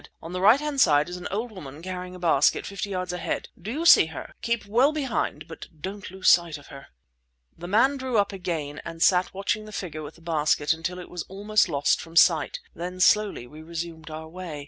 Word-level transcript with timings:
"On 0.19 0.31
the 0.33 0.41
right 0.41 0.59
hand 0.59 0.81
side 0.81 1.09
is 1.09 1.17
an 1.17 1.27
old 1.29 1.51
woman 1.51 1.79
carrying 1.83 2.15
a 2.15 2.19
basket, 2.19 2.65
fifty 2.65 2.89
yards 2.89 3.13
ahead. 3.13 3.49
Do 3.61 3.71
you 3.71 3.85
see 3.85 4.07
her? 4.07 4.33
Keep 4.41 4.65
well 4.65 4.91
behind, 4.91 5.47
but 5.47 5.67
don't 5.79 6.09
lose 6.09 6.27
sight 6.27 6.57
of 6.57 6.69
her." 6.73 6.87
The 7.55 7.67
man 7.67 7.97
drew 7.97 8.17
up 8.17 8.33
again 8.33 8.81
and 8.83 9.03
sat 9.03 9.31
watching 9.31 9.65
the 9.65 9.71
figure 9.71 10.01
with 10.01 10.15
the 10.15 10.21
basket 10.21 10.73
until 10.73 10.97
it 10.97 11.07
was 11.11 11.21
almost 11.29 11.69
lost 11.69 12.01
from 12.01 12.15
sight. 12.15 12.59
Then 12.73 12.99
slowly 12.99 13.45
we 13.45 13.61
resumed 13.61 14.09
our 14.09 14.27
way. 14.27 14.59